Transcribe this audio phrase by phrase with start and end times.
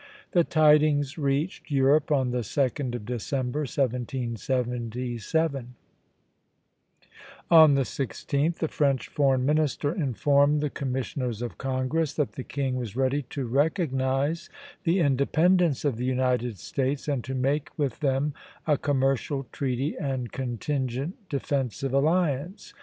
[0.31, 5.75] The tidings reached Europe on the 2d of December, 1777;
[7.51, 12.77] on the 16th the French foreign minister informed the commissioners of Congress that the king
[12.77, 14.49] was ready to recognize
[14.85, 18.33] the independence of the United States, and to make with them
[18.65, 22.73] a commercial treaty and contingent defensive alliance.